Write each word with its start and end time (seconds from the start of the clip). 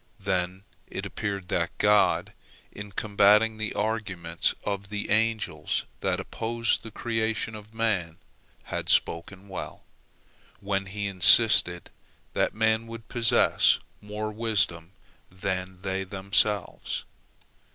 Then 0.19 0.63
it 0.87 1.05
appeared 1.05 1.49
that 1.49 1.77
God, 1.77 2.33
in 2.71 2.91
combating 2.91 3.57
the 3.57 3.75
arguments 3.75 4.55
of 4.63 4.89
the 4.89 5.11
angels 5.11 5.85
that 5.99 6.19
opposed 6.19 6.81
the 6.81 6.89
creation 6.89 7.53
of 7.53 7.75
man, 7.75 8.17
had 8.63 8.89
spoken 8.89 9.47
well, 9.47 9.83
when 10.59 10.87
He 10.87 11.05
insisted 11.05 11.91
that 12.33 12.55
man 12.55 12.87
would 12.87 13.09
possess 13.09 13.77
more 14.01 14.31
wisdom 14.31 14.91
than 15.31 15.83
they 15.83 16.03
themselves. 16.03 17.03